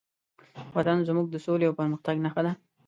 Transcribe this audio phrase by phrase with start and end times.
[0.75, 2.53] وطن زموږ د سولې او پرمختګ نښه ده.